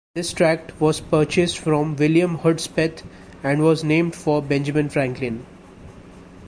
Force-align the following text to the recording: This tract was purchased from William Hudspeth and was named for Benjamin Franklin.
This 0.15 0.33
tract 0.33 0.81
was 0.81 0.99
purchased 0.99 1.59
from 1.59 1.95
William 1.95 2.39
Hudspeth 2.39 3.03
and 3.43 3.61
was 3.61 3.83
named 3.83 4.15
for 4.15 4.41
Benjamin 4.41 4.89
Franklin. 4.89 5.45